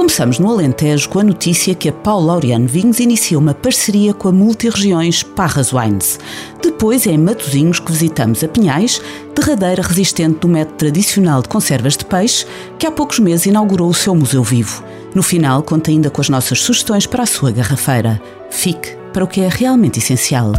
[0.00, 4.28] Começamos no Alentejo com a notícia que a Paulo Laureano Vinhos inicia uma parceria com
[4.28, 6.18] a Multiregiões Parras Wines.
[6.62, 8.98] Depois é em Matosinhos que visitamos a Pinhais,
[9.36, 12.46] derradeira resistente do método tradicional de conservas de peixe,
[12.78, 14.82] que há poucos meses inaugurou o seu museu vivo.
[15.14, 18.22] No final, conta ainda com as nossas sugestões para a sua garrafeira.
[18.48, 20.54] Fique para o que é realmente essencial.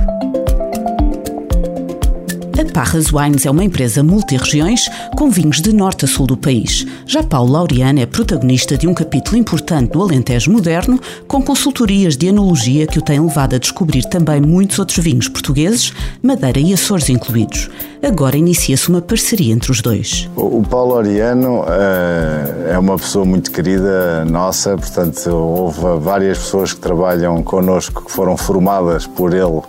[2.62, 6.86] A Parras Wines é uma empresa multi-regiões com vinhos de norte a sul do país.
[7.08, 12.27] Já Paulo Laureano é protagonista de um capítulo importante do Alentejo moderno, com consultorias de
[12.27, 15.91] enologia que o têm levado a descobrir também muitos outros vinhos portugueses,
[16.22, 17.68] Madeira e Açores incluídos.
[18.04, 20.27] Agora inicia-se uma parceria entre os dois.
[20.35, 26.79] O Paulo Laureano uh, é uma pessoa muito querida nossa, portanto, houve várias pessoas que
[26.79, 29.62] trabalham connosco que foram formadas por ele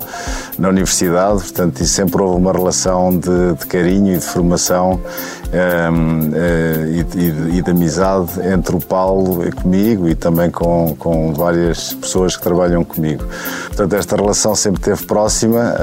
[0.58, 4.98] na universidade, portanto, e sempre houve uma relação de, de carinho e de formação
[5.52, 11.92] e, e, e, de amizade entre o Paulo e comigo e também com, com várias
[11.94, 13.24] pessoas que trabalham comigo.
[13.66, 15.74] Portanto, esta relação sempre esteve próxima,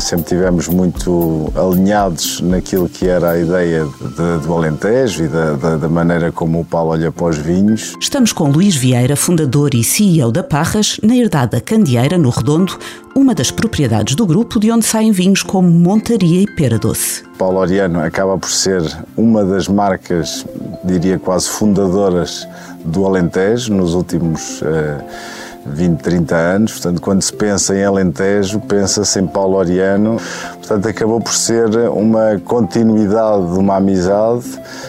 [0.00, 5.76] sempre tivemos muito alinhados naquilo que era a ideia de, do Alentejo e da, da,
[5.76, 7.94] da, maneira como o Paulo olha para os vinhos.
[8.00, 12.78] Estamos com Luís Vieira, fundador e CEO da Parras, na herdade da Candieira, no Redondo,
[13.14, 17.22] uma das propriedades do grupo de onde saem vinhos como Montaria e Pera Doce.
[17.38, 18.82] Paulo Oriano acaba por ser
[19.16, 20.46] uma das marcas,
[20.84, 22.46] diria quase fundadoras
[22.84, 25.02] do Alentejo nos últimos uh,
[25.66, 26.72] 20, 30 anos.
[26.72, 30.20] Portanto, quando se pensa em Alentejo, pensa-se em Paulo Oriano.
[30.54, 34.44] Portanto, acabou por ser uma continuidade de uma amizade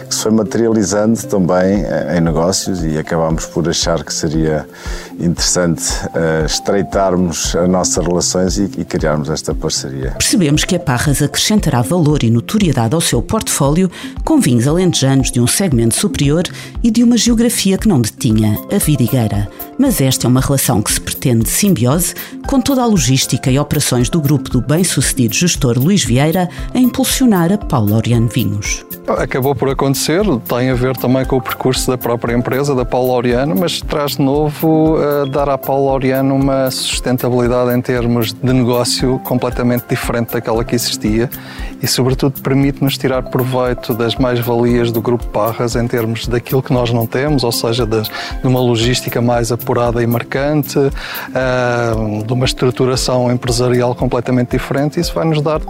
[0.07, 4.66] que se foi materializando também eh, em negócios e acabámos por achar que seria
[5.19, 10.11] interessante uh, estreitarmos as nossas relações e, e criarmos esta parceria.
[10.11, 13.89] Percebemos que a Parras acrescentará valor e notoriedade ao seu portfólio
[14.23, 16.44] com vinhos alentejanos de um segmento superior
[16.83, 19.49] e de uma geografia que não detinha, a vidigueira.
[19.78, 22.15] Mas esta é uma relação que se pretende simbiose
[22.47, 27.51] com toda a logística e operações do grupo do bem-sucedido gestor Luís Vieira a impulsionar
[27.51, 28.85] a Paulo Oriano Vinhos.
[29.07, 33.11] Acabou por acontecer, tem a ver também com o percurso da própria empresa, da Paulo
[33.11, 38.51] Laureano, mas traz de novo uh, dar à Paulo Laureano uma sustentabilidade em termos de
[38.51, 41.29] negócio completamente diferente daquela que existia
[41.84, 46.91] e, sobretudo, permite-nos tirar proveito das mais-valias do Grupo Parras em termos daquilo que nós
[46.91, 53.31] não temos, ou seja, de, de uma logística mais apurada e marcante, uh, uma estruturação
[53.31, 55.00] empresarial completamente diferente.
[55.00, 55.62] Isso vai nos dar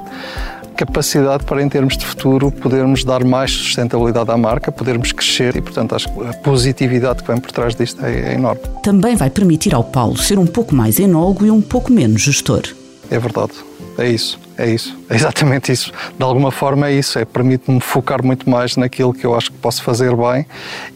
[0.76, 5.62] capacidade para, em termos de futuro, podermos dar mais sustentabilidade à marca, podermos crescer e,
[5.62, 8.62] portanto, acho que a positividade que vem por trás disto é, é enorme.
[8.84, 12.64] Também vai permitir ao Paulo ser um pouco mais enólogo e um pouco menos gestor.
[13.10, 13.54] É verdade,
[13.98, 15.92] é isso, é isso, é exatamente isso.
[16.18, 19.58] De alguma forma é isso, é permite-me focar muito mais naquilo que eu acho que
[19.58, 20.46] posso fazer bem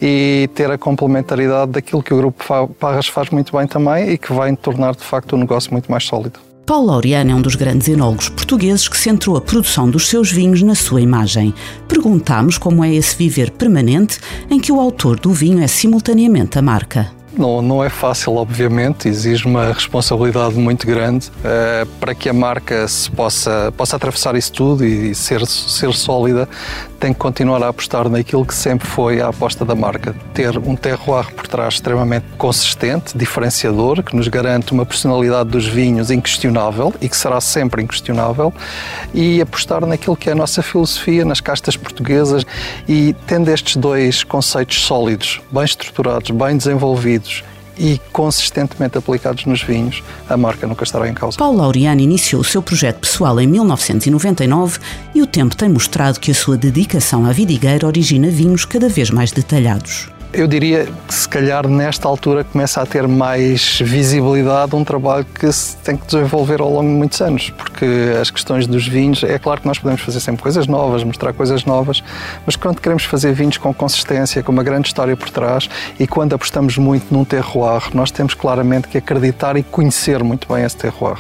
[0.01, 4.31] e ter a complementaridade daquilo que o Grupo Parras faz muito bem também e que
[4.33, 6.39] vai tornar de facto o negócio muito mais sólido.
[6.69, 10.61] Paulo Laureano é um dos grandes enólogos portugueses que centrou a produção dos seus vinhos
[10.61, 11.51] na sua imagem.
[11.87, 14.19] Perguntámos como é esse viver permanente
[14.51, 17.18] em que o autor do vinho é simultaneamente a marca.
[17.39, 22.85] Não, não é fácil, obviamente, exige uma responsabilidade muito grande uh, para que a marca
[22.85, 26.49] se possa, possa atravessar isso tudo e, e ser, ser sólida.
[26.99, 30.13] Tem que continuar a apostar naquilo que sempre foi a aposta da marca.
[30.33, 36.11] Ter um terroir por trás extremamente consistente, diferenciador, que nos garante uma personalidade dos vinhos
[36.11, 38.53] inquestionável e que será sempre inquestionável,
[39.13, 42.45] e apostar naquilo que é a nossa filosofia, nas castas portuguesas.
[42.85, 47.28] E tendo estes dois conceitos sólidos, bem estruturados, bem desenvolvidos,
[47.77, 51.37] e consistentemente aplicados nos vinhos, a marca nunca estará em causa.
[51.37, 54.79] Paulo Laureano iniciou o seu projeto pessoal em 1999
[55.15, 59.09] e o tempo tem mostrado que a sua dedicação à vidigueira origina vinhos cada vez
[59.09, 60.09] mais detalhados.
[60.31, 65.51] Eu diria que se calhar nesta altura começa a ter mais visibilidade um trabalho que
[65.51, 67.85] se tem que desenvolver ao longo de muitos anos, porque
[68.21, 71.65] as questões dos vinhos, é claro que nós podemos fazer sempre coisas novas, mostrar coisas
[71.65, 72.03] novas,
[72.45, 75.67] mas quando queremos fazer vinhos com consistência, com uma grande história por trás
[75.99, 80.63] e quando apostamos muito num terroir, nós temos claramente que acreditar e conhecer muito bem
[80.63, 81.17] esse terroir.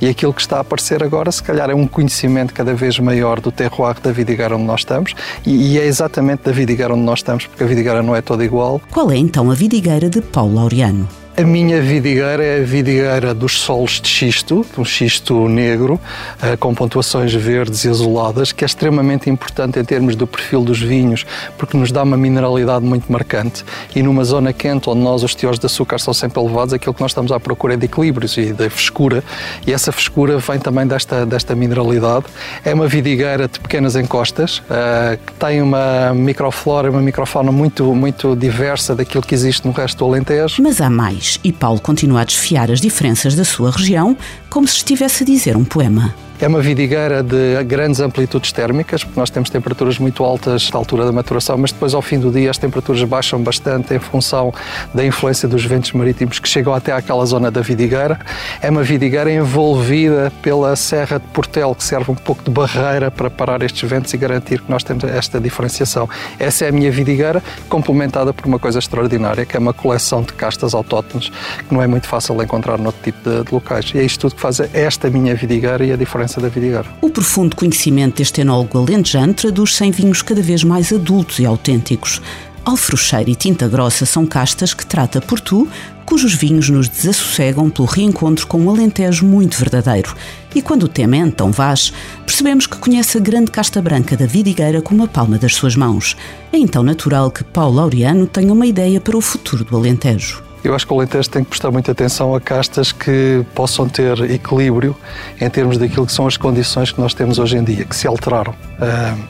[0.00, 3.40] E aquilo que está a aparecer agora, se calhar, é um conhecimento cada vez maior
[3.40, 5.12] do terroir da Vidigueira onde nós estamos
[5.44, 8.80] e, é exatamente da Vidigueira onde nós estamos, porque a Vidigueira não é toda igual.
[8.90, 11.08] Qual é então a vidigueira de Paulo Laureano?
[11.36, 15.98] A minha vidigueira é a vidigueira dos solos de xisto, um xisto negro,
[16.40, 20.80] eh, com pontuações verdes e azuladas, que é extremamente importante em termos do perfil dos
[20.80, 21.26] vinhos,
[21.58, 23.64] porque nos dá uma mineralidade muito marcante.
[23.96, 27.00] E numa zona quente, onde nós os teores de açúcar são sempre elevados, aquilo que
[27.00, 29.24] nós estamos à procura é de equilíbrios e da frescura,
[29.66, 32.26] e essa frescura vem também desta, desta mineralidade.
[32.64, 38.36] É uma vidigueira de pequenas encostas, eh, que tem uma microflora, uma microfauna muito, muito
[38.36, 40.62] diversa daquilo que existe no resto do Alentejo.
[40.62, 44.16] Mas há mais e Paulo continua a desfiar as diferenças da sua região
[44.48, 46.14] como se estivesse a dizer um poema.
[46.40, 51.06] É uma vidigueira de grandes amplitudes térmicas, porque nós temos temperaturas muito altas à altura
[51.06, 54.52] da maturação, mas depois ao fim do dia as temperaturas baixam bastante em função
[54.92, 58.18] da influência dos ventos marítimos que chegam até àquela zona da vidigueira.
[58.60, 63.30] É uma vidigueira envolvida pela Serra de Portel, que serve um pouco de barreira para
[63.30, 66.08] parar estes ventos e garantir que nós temos esta diferenciação.
[66.38, 70.32] Essa é a minha vidigueira, complementada por uma coisa extraordinária, que é uma coleção de
[70.32, 71.30] castas autóctones,
[71.68, 73.92] que não é muito fácil encontrar noutro tipo de, de locais.
[73.94, 76.84] E é isto tudo que faz esta minha vidigueira e a diferença da.
[77.00, 82.20] O profundo conhecimento deste enólogo alentejano traduz-se em vinhos cada vez mais adultos e autênticos.
[82.64, 85.68] Alfrocheiro e tinta grossa são castas que trata por tu,
[86.06, 90.14] cujos vinhos nos desassossegam pelo reencontro com um alentejo muito verdadeiro.
[90.54, 91.92] E quando o tema é então vaz,
[92.24, 96.16] percebemos que conhece a grande casta branca da vidigueira como a palma das suas mãos.
[96.52, 100.42] É então natural que Paulo Laureano tenha uma ideia para o futuro do Alentejo.
[100.64, 104.18] Eu acho que o Alentejo tem que prestar muita atenção a castas que possam ter
[104.30, 104.96] equilíbrio
[105.38, 108.08] em termos daquilo que são as condições que nós temos hoje em dia, que se
[108.08, 108.52] alteraram.
[108.52, 109.22] Uh,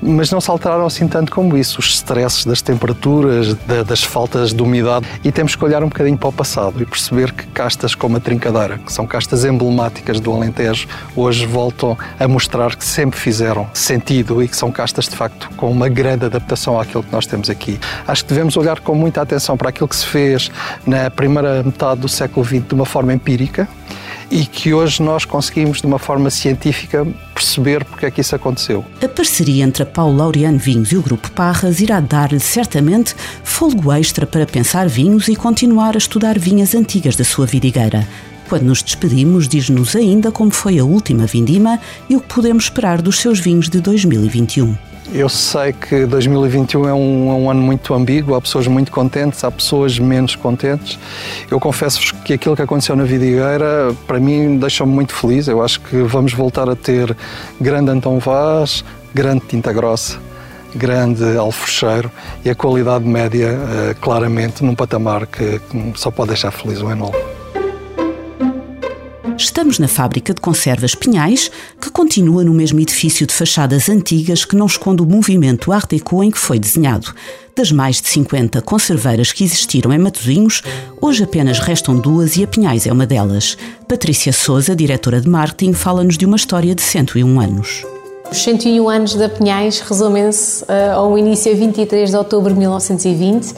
[0.00, 4.52] mas não se alteraram assim tanto como isso, os stresses das temperaturas, da, das faltas
[4.52, 7.94] de umidade, e temos que olhar um bocadinho para o passado e perceber que castas
[7.94, 13.18] como a trincadeira, que são castas emblemáticas do Alentejo, hoje voltam a mostrar que sempre
[13.18, 17.26] fizeram sentido e que são castas de facto com uma grande adaptação àquilo que nós
[17.26, 17.78] temos aqui.
[18.06, 20.50] Acho que devemos olhar com muita atenção para aquilo que se fez
[20.86, 23.68] na primeira metade do século XX de uma forma empírica
[24.30, 27.06] e que hoje nós conseguimos, de uma forma científica,
[27.36, 28.82] perceber porque é que isso aconteceu.
[29.02, 33.92] A parceria entre a Paulo Laureano Vinhos e o Grupo Parras irá dar-lhe certamente folgo
[33.92, 38.08] extra para pensar vinhos e continuar a estudar vinhas antigas da sua vidigueira.
[38.48, 41.78] Quando nos despedimos, diz-nos ainda como foi a última vindima
[42.08, 44.95] e o que podemos esperar dos seus vinhos de 2021.
[45.12, 49.44] Eu sei que 2021 é um, é um, ano muito ambíguo, há pessoas muito contentes,
[49.44, 50.98] há pessoas menos contentes.
[51.50, 55.46] Eu confesso-vos que aquilo que aconteceu na Vidigueira, para mim, deixou-me muito feliz.
[55.46, 57.16] Eu acho que vamos voltar a ter
[57.60, 60.18] grande Antão Vaz, grande Tinta Grossa,
[60.74, 62.10] grande Alforcheiro
[62.44, 65.60] e a qualidade média, eh, claramente, num patamar que,
[65.94, 67.35] só pode deixar feliz o enólogo.
[69.38, 71.50] Estamos na fábrica de conservas Pinhais,
[71.80, 76.24] que continua no mesmo edifício de fachadas antigas que não esconde o movimento Art Deco
[76.24, 77.14] em que foi desenhado.
[77.54, 80.62] Das mais de 50 conserveiras que existiram em Matosinhos,
[81.00, 83.58] hoje apenas restam duas e a Pinhais é uma delas.
[83.86, 87.95] Patrícia Souza, diretora de marketing, fala-nos de uma história de 101 anos.
[88.30, 93.52] Os 101 anos da Pinhais resumem-se uh, ao início a 23 de outubro de 1920,
[93.52, 93.54] uh,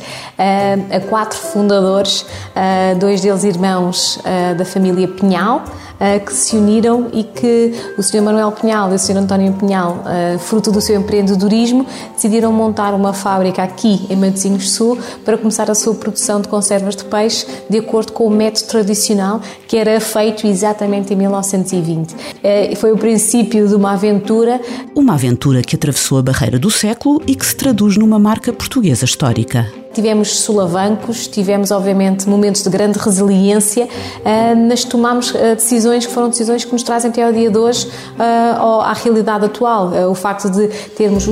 [0.96, 4.18] a quatro fundadores, uh, dois deles irmãos
[4.56, 5.64] da família Pinhal,
[6.00, 8.22] uh, que se uniram e que o Sr.
[8.22, 9.18] Manuel Pinhal e o Sr.
[9.18, 14.98] António Pinhal, uh, fruto do seu empreendedorismo, decidiram montar uma fábrica aqui em Matosinhos Sul
[15.24, 19.40] para começar a sua produção de conservas de peixe de acordo com o método tradicional
[19.66, 22.12] que era feito exatamente em 1920.
[22.12, 24.60] Uh, eh, foi o princípio de uma aventura.
[24.94, 29.04] Uma aventura que atravessou a barreira do século e que se traduz numa marca portuguesa
[29.04, 29.66] histórica.
[29.98, 33.88] Tivemos solavancos, tivemos obviamente momentos de grande resiliência,
[34.24, 37.58] ah, mas tomámos ah, decisões que foram decisões que nos trazem até ao dia de
[37.58, 39.90] hoje ah, à realidade atual.
[40.08, 41.26] O facto de termos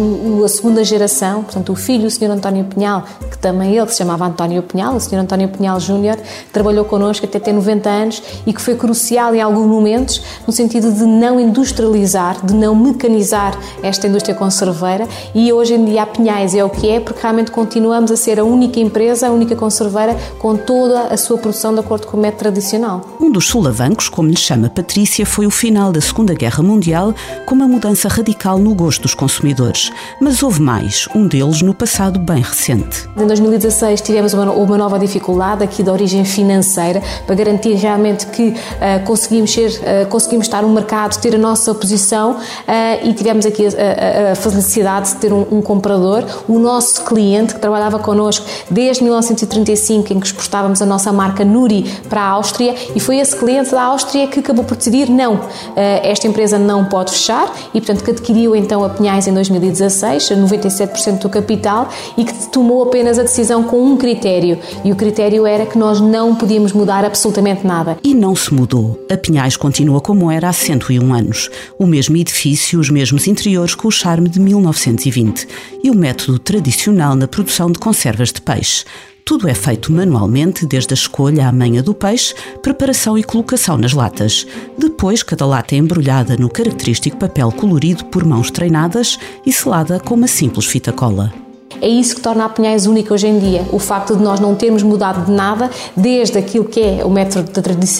[0.44, 2.32] a segunda geração, portanto o filho, o Sr.
[2.32, 5.18] António Pinhal, que também ele se chamava António Pinhal, o Sr.
[5.18, 6.18] António Pinhal Júnior,
[6.52, 10.90] trabalhou connosco até ter 90 anos e que foi crucial em alguns momentos no sentido
[10.90, 16.52] de não industrializar, de não mecanizar esta indústria conserveira e hoje em dia a Pinhais
[16.52, 20.16] é o que é porque realmente continuamos a ser a única empresa, a única conserveira
[20.38, 23.16] com toda a sua produção de acordo com o método tradicional.
[23.20, 27.54] Um dos solavancos, como lhe chama Patrícia, foi o final da Segunda Guerra Mundial, com
[27.54, 29.90] uma mudança radical no gosto dos consumidores.
[30.20, 33.08] Mas houve mais, um deles no passado bem recente.
[33.16, 38.48] Em 2016 tivemos uma, uma nova dificuldade aqui de origem financeira para garantir realmente que
[38.48, 43.46] uh, conseguimos, ser, uh, conseguimos estar no mercado, ter a nossa posição uh, e tivemos
[43.46, 47.98] aqui a, a, a felicidade de ter um, um comprador, o nosso cliente que trabalhava
[47.98, 53.00] connosco connosco desde 1935, em que exportávamos a nossa marca Nuri para a Áustria, e
[53.00, 55.40] foi esse cliente da Áustria que acabou por decidir: não,
[55.76, 61.18] esta empresa não pode fechar, e portanto que adquiriu então a Pinhais em 2016, 97%
[61.20, 65.66] do capital, e que tomou apenas a decisão com um critério, e o critério era
[65.66, 67.96] que nós não podíamos mudar absolutamente nada.
[68.02, 68.98] E não se mudou.
[69.10, 71.50] A Pinhais continua como era há 101 anos.
[71.78, 75.46] O mesmo edifício, os mesmos interiores com o charme de 1920
[75.82, 78.84] e o método tradicional na produção de conservas de peixe.
[79.24, 83.92] Tudo é feito manualmente, desde a escolha à manha do peixe, preparação e colocação nas
[83.92, 84.46] latas.
[84.78, 90.14] Depois, cada lata é embrulhada no característico papel colorido por mãos treinadas e selada com
[90.14, 91.45] uma simples fita cola.
[91.80, 94.54] É isso que torna a Pinhais única hoje em dia, o facto de nós não
[94.54, 97.50] termos mudado de nada desde aquilo que é o método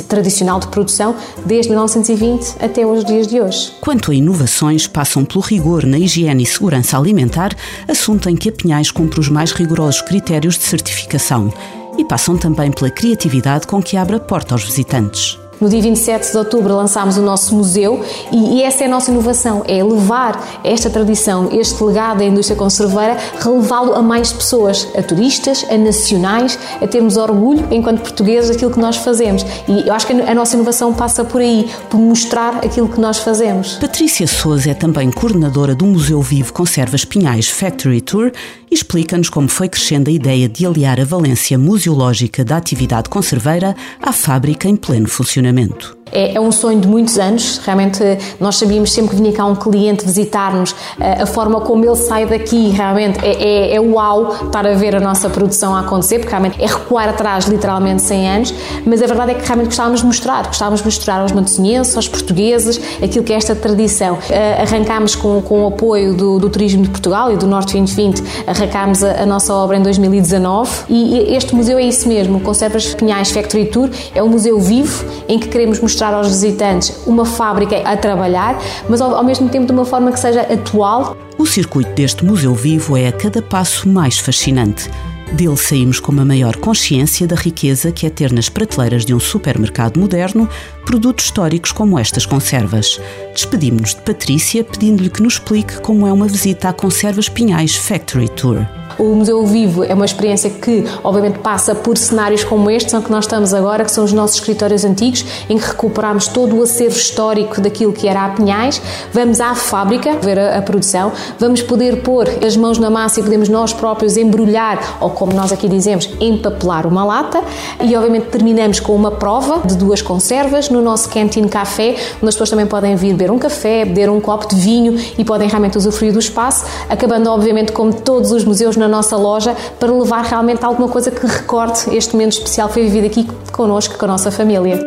[0.09, 1.15] tradicional de produção,
[1.45, 3.73] desde 1920 até os dias de hoje.
[3.81, 7.55] Quanto a inovações, passam pelo rigor na higiene e segurança alimentar,
[7.89, 11.53] assunto em que a Pinhais cumpre os mais rigorosos critérios de certificação.
[11.99, 15.39] E passam também pela criatividade com que abre a porta aos visitantes.
[15.59, 19.11] No dia 27 de outubro lançámos o nosso museu e, e, essa é a nossa
[19.11, 25.03] inovação, é levar esta tradição, este legado da indústria conserveira, relevá-lo a mais pessoas, a
[25.03, 29.47] turistas, a nacionais, a termos orgulho enquanto portugueses daquilo que nós fazemos.
[29.67, 33.19] E eu acho que a nossa inovação passa por aí, por mostrar aquilo que nós
[33.19, 33.77] fazemos.
[33.77, 38.31] Patrícia Souza é também coordenadora do Museu Vivo Conservas Pinhais Factory Tour
[38.71, 43.75] e explica-nos como foi crescendo a ideia de aliar a valência museológica da atividade conserveira
[44.03, 45.96] à fábrica em pleno funcionamento estacionamento.
[46.13, 47.59] É, é, um sonho de muitos anos.
[47.59, 48.01] Realmente,
[48.39, 52.25] nós sabíamos sempre que vinha cá um cliente visitar-nos, eh, a forma como ele sai
[52.25, 56.63] daqui, realmente é, é, é uau estar a ver a nossa produção acontecer, porque realmente
[56.63, 58.55] é recuar atrás literalmente 100 anos.
[58.87, 62.07] Mas a verdade é que realmente gostávamos de mostrar, gostávamos de mostrar aos matosinhenses, aos
[62.07, 64.15] portugueses, aquilo que é esta tradição.
[64.15, 68.23] Uh, arrancámos com, com o apoio do, do Turismo de Portugal e do Norte 2020,
[68.47, 72.95] arrancámos a, a nossa obra em 2019 e este museu é isso mesmo, o Conservas
[72.95, 77.25] Pinhais Factory Tour, é um museu vivo em que queremos mostrar mostrar aos visitantes uma
[77.25, 81.17] fábrica a trabalhar, mas ao, ao mesmo tempo de uma forma que seja atual.
[81.39, 84.91] O circuito deste museu vivo é a cada passo mais fascinante.
[85.33, 89.19] Dele saímos com uma maior consciência da riqueza que é ter nas prateleiras de um
[89.19, 90.49] supermercado moderno
[90.85, 93.01] produtos históricos como estas conservas.
[93.33, 98.29] Despedimos-nos de Patrícia pedindo-lhe que nos explique como é uma visita à Conservas Pinhais Factory
[98.29, 98.67] Tour.
[98.99, 103.11] O Museu Vivo é uma experiência que, obviamente, passa por cenários como este, são que
[103.11, 106.97] nós estamos agora, que são os nossos escritórios antigos, em que recuperamos todo o acervo
[106.97, 108.81] histórico daquilo que era a Pinhais.
[109.13, 113.23] Vamos à fábrica ver a, a produção, vamos poder pôr as mãos na massa e
[113.23, 117.43] podemos nós próprios embrulhar, ou como nós aqui dizemos, empapelar uma lata.
[117.83, 122.35] E, obviamente, terminamos com uma prova de duas conservas no nosso Canteen Café, onde as
[122.35, 125.77] pessoas também podem vir beber um café, beber um copo de vinho e podem realmente
[125.77, 130.25] usufruir do espaço, acabando, obviamente, como todos os museus na na nossa loja para levar
[130.25, 134.09] realmente alguma coisa que recorde este momento especial que foi vivido aqui connosco, com a
[134.09, 134.81] nossa família.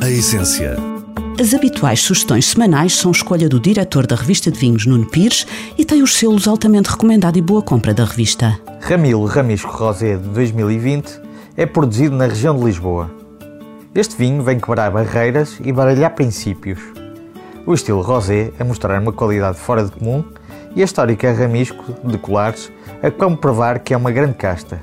[0.00, 0.76] A essência.
[1.38, 5.84] As habituais sugestões semanais são escolha do diretor da revista de vinhos, Nuno Pires, e
[5.84, 8.58] tem os selos altamente recomendado e boa compra da revista.
[8.80, 11.20] Ramilo Ramisco Rosé de 2020
[11.56, 13.10] é produzido na região de Lisboa.
[13.94, 16.78] Este vinho vem quebrar barreiras e baralhar princípios.
[17.66, 20.22] O estilo rosé é mostrar uma qualidade fora de comum
[20.74, 22.70] e a histórica Ramisco de Colares
[23.02, 24.80] a comprovar que é uma grande casta.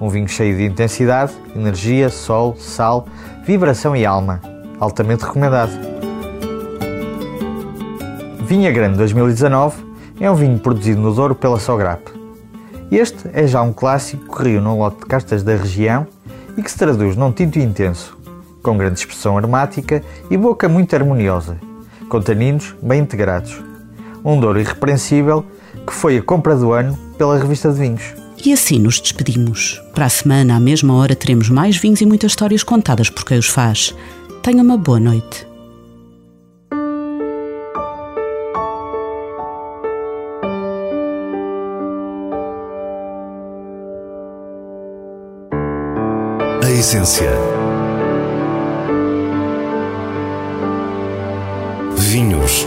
[0.00, 3.06] Um vinho cheio de intensidade, energia, sol, sal,
[3.44, 4.40] vibração e alma.
[4.78, 5.72] Altamente recomendado.
[8.46, 9.84] Vinha Grande 2019
[10.18, 12.02] é um vinho produzido no Douro pela Sograp.
[12.90, 16.06] Este é já um clássico que riu num lote de castas da região
[16.56, 18.18] e que se traduz num tinto intenso,
[18.62, 21.58] com grande expressão aromática e boca muito harmoniosa,
[22.08, 23.69] com taninos bem integrados.
[24.24, 25.44] Um Douro irrepreensível
[25.86, 28.02] que foi a compra do ano pela revista de vinhos.
[28.44, 29.80] E assim nos despedimos.
[29.92, 33.38] Para a semana, à mesma hora, teremos mais vinhos e muitas histórias contadas por quem
[33.38, 33.94] os faz.
[34.42, 35.46] Tenha uma boa noite.
[46.62, 47.30] A essência.
[51.98, 52.66] Vinhos.